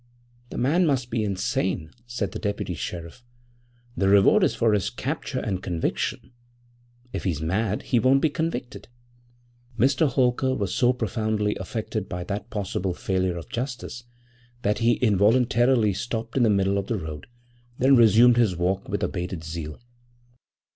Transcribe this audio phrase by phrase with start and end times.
[0.49, 3.23] 'The man must be insane,' said the deputy sheriff.
[3.95, 6.31] 'The reward is for his capture and conviction.
[7.13, 8.87] If he's mad he won't be convicted.'
[9.77, 10.07] Mr.
[10.09, 14.03] Holker was so profoundly affected by that possible failure of justice
[14.63, 17.27] that he involuntarily stopped in the middle of the road,
[17.77, 19.79] then resumed his walk with abated zeal.